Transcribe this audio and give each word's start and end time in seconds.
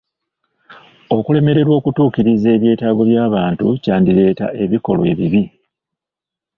Okulemererwa 1.17 1.73
okutuukiriza 1.79 2.47
ebyetaago 2.55 3.01
by'abantu 3.09 3.65
kyandireeta 3.83 4.45
ebikolwa 4.63 5.05
ebibi. 5.13 5.43